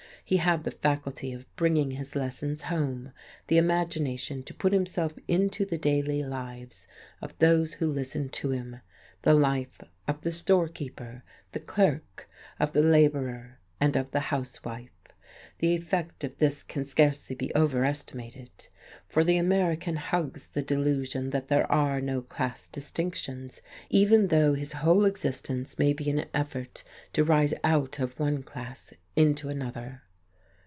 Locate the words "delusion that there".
20.61-21.69